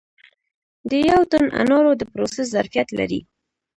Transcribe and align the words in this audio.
د 0.89 0.91
یو 1.09 1.21
ټن 1.31 1.45
انارو 1.61 1.91
د 1.97 2.01
پروسس 2.11 2.45
ظرفیت 2.55 2.87
لري 2.99 3.19